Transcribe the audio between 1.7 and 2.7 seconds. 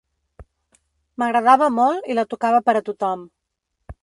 molt i la tocava